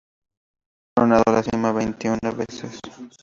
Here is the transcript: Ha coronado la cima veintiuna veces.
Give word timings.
Ha 0.01 1.01
coronado 1.01 1.31
la 1.31 1.43
cima 1.43 1.71
veintiuna 1.73 2.31
veces. 2.35 2.79